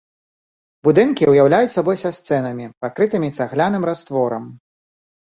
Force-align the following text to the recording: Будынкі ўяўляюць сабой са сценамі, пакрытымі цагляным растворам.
Будынкі 0.87 1.23
ўяўляюць 1.33 1.75
сабой 1.77 2.01
са 2.05 2.13
сценамі, 2.21 2.65
пакрытымі 2.83 3.33
цагляным 3.41 3.83
растворам. 3.95 4.43